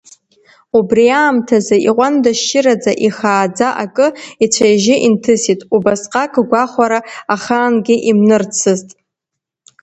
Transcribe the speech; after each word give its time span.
Убри 0.77 1.05
аамҭазы, 1.19 1.75
иҟәандашьшьыраӡа 1.89 2.91
ихааӡа 3.07 3.67
акы 3.83 4.07
ицәа-ижьы 4.43 4.95
инҭысит, 5.07 5.59
убасҟак 5.75 6.33
гәахәара 6.49 6.99
ахаангьы 7.33 7.95
имнырцызт. 8.09 8.89